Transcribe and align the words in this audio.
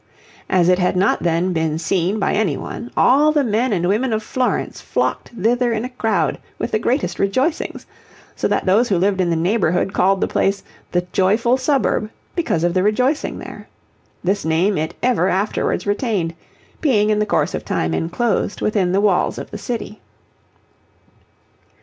As 0.49 0.67
it 0.67 0.79
had 0.79 0.97
not 0.97 1.21
then 1.21 1.53
been 1.53 1.77
seen 1.77 2.17
by 2.17 2.33
any 2.33 2.57
one, 2.57 2.89
all 2.97 3.31
the 3.31 3.43
men 3.43 3.71
and 3.71 3.87
women 3.87 4.13
of 4.13 4.23
Florence 4.23 4.81
flocked 4.81 5.29
thither 5.29 5.71
in 5.73 5.85
a 5.85 5.89
crowd 5.89 6.39
with 6.57 6.71
the 6.71 6.79
greatest 6.79 7.19
rejoicings, 7.19 7.85
so 8.35 8.47
that 8.47 8.65
those 8.65 8.89
who 8.89 8.97
lived 8.97 9.21
in 9.21 9.29
the 9.29 9.35
neighbourhood 9.35 9.93
called 9.93 10.19
the 10.19 10.27
place 10.27 10.63
the 10.91 11.01
'Joyful 11.13 11.55
Suburb' 11.55 12.09
because 12.35 12.63
of 12.63 12.73
the 12.73 12.81
rejoicing 12.81 13.37
there. 13.37 13.67
This 14.23 14.43
name 14.43 14.75
it 14.75 14.95
ever 15.03 15.29
afterwards 15.29 15.85
retained, 15.85 16.33
being 16.81 17.11
in 17.11 17.19
the 17.19 17.27
course 17.27 17.53
of 17.53 17.63
time 17.63 17.93
enclosed 17.93 18.59
within 18.59 18.93
the 18.93 19.01
walls 19.01 19.37
of 19.37 19.51
the 19.51 19.57
city. 19.59 20.01